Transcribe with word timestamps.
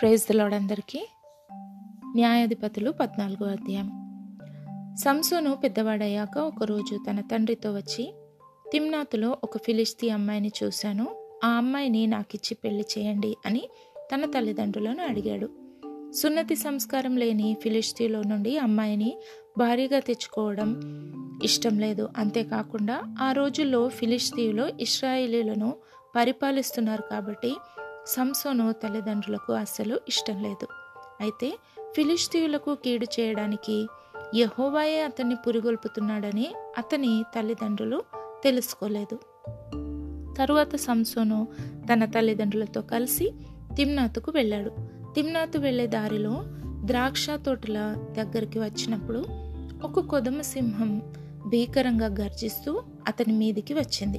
Praise 0.00 0.36
అందరికీ. 0.36 1.08
న్యాయాధిపతులు 2.16 2.90
పద్నాలుగో 2.90 3.46
అధ్యాయం. 3.46 3.88
సంసోను 4.94 5.56
పెద్దవాడయ్యాక 5.56 6.38
ఒకరోజు 6.38 6.98
తన 7.10 7.20
తండ్రితో 7.20 7.72
వచ్చి 7.72 8.14
తిమ్నాతులో 8.72 9.38
ఒక 9.44 9.58
ఫిలిస్తీ 9.58 10.08
అమ్మాయిని 10.08 10.52
చూశాను. 10.64 11.06
ఆ 11.44 11.48
అమ్మాయిని 11.48 12.06
నాకిచ్చి 12.06 12.54
పెళ్ళి 12.54 12.84
చేయండి 12.98 13.36
అని 13.46 13.68
తన 14.14 14.24
తల్లిదండ్రులను 14.24 15.02
అడిగాడు. 15.02 15.48
సున్నతి 16.12 16.56
సంస్కారం 16.56 17.16
లేని 17.16 17.56
ఫిలిస్తీలో 17.62 18.22
నుండి 18.22 18.58
అమ్మాయిని 18.58 19.16
భారీగా 19.58 19.98
తెచ్చుకోవడం 19.98 20.80
ఇష్టం 21.44 21.78
లేదు. 21.78 22.08
అంతేకాకుండా 22.16 23.16
ఆ 23.20 23.32
రోజుల్లో 23.32 23.88
ఫిలిస్తీయులు 23.88 24.72
ఇస్రాయిలీలను 24.80 25.76
పరిపాలిస్తున్నారు 26.16 27.02
కాబట్టి 27.10 27.56
సంసోను 28.06 28.72
తల్లిదండ్రులకు 28.72 29.52
అస్సలు 29.52 30.00
ఇష్టం 30.08 30.42
లేదు. 30.42 30.66
అయితే 31.20 31.58
ఫిలిస్తీయులకు 31.96 32.74
కీడు 32.74 33.06
చేయడానికి 33.20 33.86
యహోవాయే 34.34 35.02
అతన్ని 35.02 35.34
పురిగొల్పుతున్నాడని 35.34 36.54
అతని 36.78 37.24
తల్లిదండ్రులు 37.34 38.02
తెలుసుకోలేదు. 38.44 39.16
తరువాత 40.38 40.76
సంసోను 40.76 41.48
తన 41.92 42.04
తల్లిదండ్రులతో 42.04 42.82
కలిసి 42.82 43.32
తిమ్నాతుకు 43.76 44.30
వెళ్ళాడు. 44.30 44.70
తిమ్నాతు 45.14 45.58
వెళ్ళే 45.58 45.86
దారిలో 45.86 46.42
ద్రాక్ష 46.84 47.26
తోటల 47.30 47.96
దగ్గరికి 48.12 48.58
వచ్చినప్పుడు 48.58 49.24
ఒక 49.86 50.00
కొదమ 50.00 50.40
సింహం 50.40 51.02
భీకరంగా 51.46 52.06
గర్జిస్తూ 52.06 52.82
అతని 53.08 53.32
మీదికి 53.32 53.74
వచ్చింది. 53.74 54.18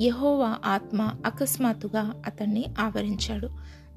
యహోవా 0.00 0.58
ఆత్మ 0.64 1.14
అకస్మాత్తుగా 1.26 2.22
అతన్ని 2.26 2.64
ఆవరించాడు. 2.78 3.48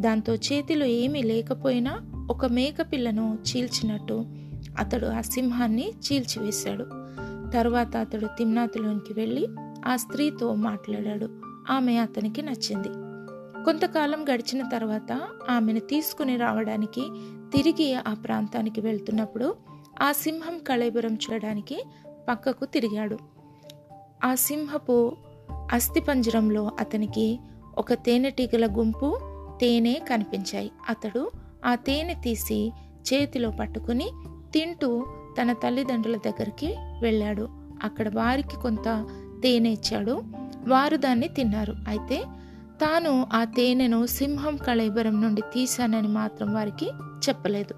దాంతో 0.02 0.36
చేతిలో 0.36 0.86
ఏమీ 0.86 1.23
లేకపోయినా 1.23 2.12
ఒక 2.30 2.45
మేకపిల్లను 2.45 3.38
చీల్చినట్టు 3.50 4.26
అతడు 4.78 5.06
ఆ 5.06 5.22
సింహాన్ని 5.22 5.89
చీల్చివేశాడు. 5.89 6.84
తరువాత 7.52 7.98
అతడు 7.98 8.26
తిమ్నాతులోనికి 8.26 9.14
వెళ్ళి 9.14 9.48
ఆ 9.88 9.95
స్త్రీతో 9.95 10.56
మాట్లాడాడు. 10.56 11.30
ఆమె 11.72 11.98
అతనికి 11.98 12.42
నచ్చింది. 12.42 12.88
కొంతకాలం 13.64 14.26
గడిచిన 14.34 14.70
తర్వాత 14.70 15.28
ఆమెను 15.50 15.80
తీసుకుని 15.80 16.38
రావడానికి 16.38 17.02
తిరిగి 17.54 17.94
ఆ 17.94 18.14
ప్రాంతానికి 18.14 18.82
వెళ్తున్నప్పుడు 18.82 19.56
ఆ 20.02 20.11
సింహం 20.11 20.59
కళేబరం 20.59 21.14
చూడడానికి 21.14 21.84
పక్కకు 22.30 22.66
తిరిగాడు. 22.66 23.17
ఆ 24.26 24.36
సింహపు 24.36 25.16
అస్థిపంజరంలో 25.72 26.72
అతనికి 26.80 27.40
ఒక 27.78 27.94
తేనెటీగల 27.94 28.68
గుంపు 28.78 29.18
తేనె 29.62 29.94
కనిపించాయి. 29.94 30.72
అతడు 30.90 31.32
ఆ 31.66 31.76
తేనె 31.76 32.14
తీసి 32.14 32.72
చేతిలో 33.14 33.52
పట్టుకుని 33.52 34.12
తింటూ 34.54 35.06
తన 35.42 35.54
తల్లిదండ్రుల 35.54 36.16
దగ్గరికి 36.16 36.76
వెళ్ళాడు. 37.02 37.50
అక్కడ 37.84 38.16
వారికి 38.16 38.56
కొంత 38.56 39.08
తేనె 39.44 39.70
ఇచ్చాడు. 39.70 40.22
వారు 40.68 40.98
దాన్ని 40.98 41.28
తిన్నారు. 41.28 41.76
అయితే 41.88 42.23
తాను 42.82 43.28
ఆ 43.34 43.44
తేనెను 43.44 44.06
సింహం 44.06 44.58
కళైబరం 44.58 45.22
నుండి 45.22 45.42
తీశానని 45.42 46.08
మాత్రం 46.08 46.54
వారికి 46.54 46.90
చెప్పలేదు. 47.30 47.73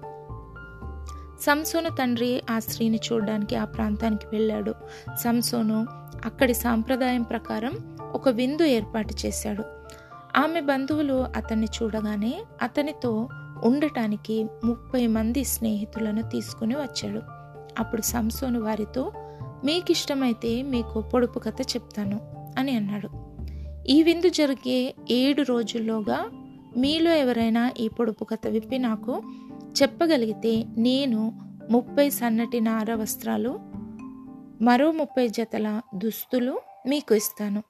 సంసోను 1.40 1.88
తండ్రి 1.88 2.42
ఆ 2.50 2.58
స్త్రీని 2.58 3.00
చూడడానికి 3.12 3.56
ఆ 3.56 3.64
ప్రాంతానికి 3.64 4.26
వెళ్ళాడు. 4.32 4.74
సంసోను 5.16 5.86
అక్కడి 6.24 6.54
సాంప్రదాయం 6.54 7.22
ప్రకారం 7.22 7.98
ఒక 8.12 8.28
విందు 8.28 8.64
ఏర్పాటు 8.64 9.14
చేశాడు. 9.26 9.64
ఆమె 10.36 10.60
బంధువులు 10.60 11.24
అతన్ని 11.36 11.66
చూడగానే 11.66 12.42
అతనితో 12.62 13.28
ఉండటానికి 13.64 14.46
ముప్పై 14.64 15.06
మంది 15.06 15.44
స్నేహితులను 15.44 16.22
తీసుకుని 16.22 16.74
వచ్చాడు. 16.74 17.20
అప్పుడు 17.78 18.02
సంసోను 18.02 18.60
వారితో 18.60 19.12
మీకు 19.64 19.92
ఇష్టమైతే 19.92 20.62
మీకు 20.62 21.00
పొడుపు 21.00 21.38
కథ 21.38 21.60
చెప్తాను 21.62 22.20
అని 22.58 22.76
అన్నాడు. 22.76 23.08
ఈ 23.88 24.02
విందు 24.02 24.28
జరిగే 24.28 24.94
ఏడు 25.10 25.42
రోజుల్లోగా 25.42 26.30
మీలో 26.76 27.10
ఎవరైనా 27.10 27.70
ఈ 27.80 27.88
పొడుపు 27.88 28.24
కథ 28.24 28.48
విప్పి 28.48 28.78
నాకు 28.78 29.22
చెప్పగలిగితే 29.82 30.64
నేను 30.78 31.32
ముప్పై 31.70 32.10
సన్నటి 32.10 32.60
నార 32.60 32.94
వస్త్రాలు 32.94 33.69
మరో 34.62 34.90
ముప్పై 34.90 35.28
జతల 35.28 35.80
దుస్తులు 35.94 36.60
మీకు 36.86 37.14
ఇస్తాను. 37.14 37.62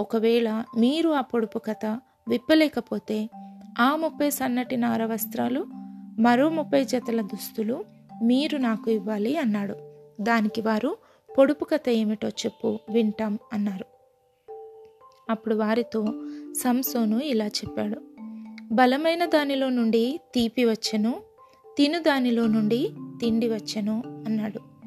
ఒకవేళ 0.00 0.64
మీరు 0.78 1.10
ఆ 1.10 1.20
పొడుపు 1.20 1.58
కథ 1.58 1.86
విప్పలేకపోతే 2.28 3.30
ఆ 3.80 3.96
ముప్పై 3.96 4.30
సన్నటి 4.30 4.76
నార 4.76 5.04
వస్త్రాలు 5.04 5.66
మరో 6.18 6.48
ముప్పై 6.48 6.84
జతల 6.84 7.20
దుస్తులు 7.20 7.84
మీరు 8.22 8.56
నాకు 8.56 8.90
ఇవ్వాలి 8.90 9.36
అన్నాడు. 9.36 9.74
దానికి 10.20 10.60
వారు 10.60 10.96
పొడుపు 11.38 11.64
కథ 11.64 11.88
ఏమిటో 11.88 12.28
చెప్పు 12.28 12.78
వింటాం 12.90 13.38
అన్నారు. 13.52 13.86
అప్పుడు 15.30 15.54
వారితో 15.54 16.06
సంసోను 16.52 17.18
ఇలా 17.18 17.46
చెప్పాడు. 17.46 18.00
బలమైన 18.72 19.24
దానిలో 19.24 19.68
నుండి 19.68 20.20
తీపి 20.34 20.64
వచ్చెను 20.64 21.14
తిను 21.76 22.02
దానిలో 22.02 22.46
నుండి 22.46 22.90
తిండి 23.20 23.48
వచ్చెను 23.48 24.02
అన్నాడు. 24.26 24.77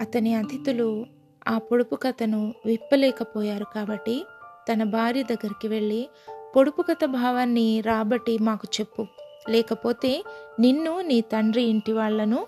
అతని 0.00 0.34
అతిథులు 0.34 1.06
ఆ 1.48 1.58
పొడుపు 1.58 1.94
కథను 1.94 2.54
విప్పలేకపోయారు 2.66 3.66
కాబట్టి 3.74 4.26
తన 4.72 4.82
భార్య 4.82 5.22
దగ్గరికి 5.22 5.68
వెళ్ళి 5.68 6.08
పొడుపు 6.56 6.82
కథ 6.82 7.04
భావాన్ని 7.04 7.80
రాబట్టి 7.80 8.38
మాకు 8.38 8.68
చెప్పు. 8.80 9.06
లేకపోతే 9.48 10.24
నిన్ను 10.60 11.00
నీ 11.00 11.20
తండ్రి 11.20 11.62
ఇంటి 11.62 11.92
వాళ్ళను 11.92 12.46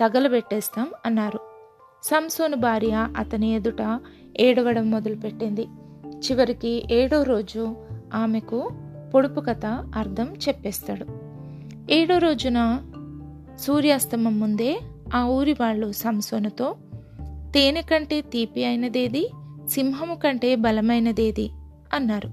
తగలబెట్టేస్తాం 0.00 0.92
అన్నారు. 1.06 1.40
సంసోను 2.02 2.56
భార్య 2.56 3.08
అతని 3.16 3.54
ఎదుట 3.54 4.00
ఏడవడం 4.40 4.90
మొదలుపెట్టింది. 4.90 5.66
చివరికి 6.06 6.84
ఏడో 6.90 7.22
రోజు 7.22 7.76
ఆమెకు 8.14 8.70
పొడుపు 9.14 9.40
కథ 9.40 9.66
అర్థం 9.96 10.34
చెప్పేస్తాడు. 10.48 11.06
ఏడో 11.92 12.18
రోజున 12.18 12.80
సూర్యాస్తమం 13.56 14.40
ముందే 14.40 14.80
ఆ 15.14 15.24
ఊరి 15.24 15.52
వాళ్ళు 15.52 15.92
సంసోనుతో 15.92 16.76
తేనె 17.54 17.82
కంటే 17.82 18.20
తీపి 18.20 18.64
అయినదేది? 18.64 19.30
సింహము 19.66 20.14
కంటే 20.14 20.54
బలమైనదేది? 20.54 21.50
అన్నారు. 21.94 22.30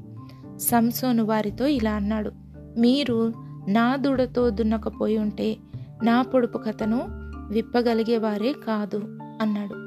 సంసోను 0.57 1.23
వారితో 1.23 1.67
ఇలా 1.67 1.91
అన్నాడు. 1.91 2.31
మీరు 2.77 3.33
నా 3.67 3.95
దూడతో 3.95 4.49
దున్నకపోయి 4.49 5.17
ఉంటే 5.17 5.57
నా 6.03 6.21
పొడుపు 6.21 6.57
కథను 6.57 7.07
విప్పగలిగేవారే 7.49 8.53
కాదు 8.53 8.97
అన్నాడు. 9.41 9.85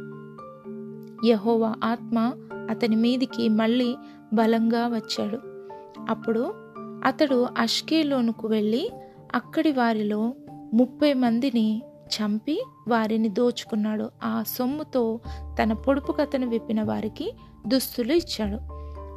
యహోవా 1.27 1.75
ఆత్మ 1.85 2.33
అతని 2.71 2.97
మీదికి 2.97 3.49
మళ్ళీ 3.49 3.97
బలంగా 4.33 4.87
వచ్చాడు. 4.87 5.39
అప్పుడు 6.09 6.53
అతడు 7.05 7.47
అష్కేలోనుకు 7.59 8.49
వెళ్ళి 8.49 8.91
అక్కడి 9.35 9.73
వారిలో 9.73 10.35
ముప్పై 10.75 11.13
మందిని 11.13 11.83
చంపి 12.17 12.65
వారిని 12.89 13.29
దోచుకున్నాడు. 13.29 14.11
ఆ 14.23 14.45
సొమ్ముతో 14.47 15.21
తన 15.63 15.73
పొడుపు 15.73 16.13
కథను 16.13 16.47
విప్పిన 16.47 16.83
వారికి 16.83 17.33
దుస్తులు 17.67 18.13
ఇచ్చాడు. 18.13 18.59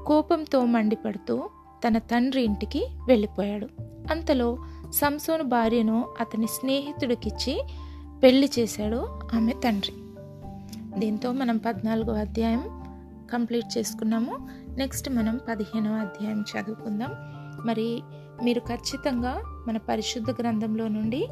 కోపంతో 0.05 0.65
మండిపడుతూ 0.65 1.49
తన 1.87 1.97
తండ్రి 1.97 2.41
ఇంటికి 2.41 2.87
వెళ్ళిపోయాడు. 3.07 3.67
అంతలో 4.11 4.57
సంసోను 4.93 5.43
భార్యను 5.43 6.05
అతని 6.21 6.47
స్నేహితుడికిచ్చి 6.47 7.63
పెళ్ళి 8.23 8.49
చేశాడు 8.59 9.19
ఆమె 9.33 9.53
తండ్రి. 9.53 9.93
దీంతో 10.99 11.31
మనం 11.31 11.57
పద్నాలుగో 11.57 12.13
అధ్యాయం 12.13 12.63
కంప్లీట్ 13.33 13.77
చేసుకున్నాము. 13.77 14.49
నెక్స్ట్ 14.77 15.09
మనం 15.09 15.39
పదిహేనవ 15.49 15.93
అధ్యాయం 15.93 16.41
చదువుకుందాం. 16.41 17.11
మరి 17.65 18.01
మీరు 18.43 18.59
ఖచ్చితంగా 18.59 19.41
మన 19.67 19.77
పరిశుద్ధ 19.77 20.31
గ్రంథంలో 20.31 20.87
నుండి 20.87 21.27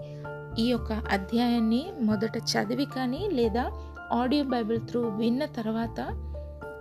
ఈ 0.57 0.67
యొక్క 0.67 0.91
అధ్యాయాన్ని 0.91 1.93
మొదట 2.01 2.37
చదివి 2.37 2.85
కానీ 2.85 3.29
లేదా 3.31 3.71
ఆడియో 4.13 4.43
బైబిల్ 4.43 4.81
త్రూ 4.81 5.01
విన్న 5.01 5.45
తర్వాత 5.45 6.15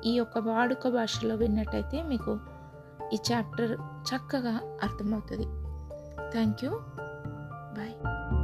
ఈ 0.04 0.12
యొక్క 0.12 0.38
వాడుక 0.38 0.88
భాషలో 0.88 1.34
విన్నట్టయితే 1.34 2.02
మీకు 2.02 2.38
ఈ 3.12 3.18
చాప్టర్ 3.32 3.72
చక్కగా 3.80 4.60
అర్థమవుతుంది. 4.82 5.44
Thank 6.30 6.64
you. 6.64 6.70
బాయ్. 7.78 8.37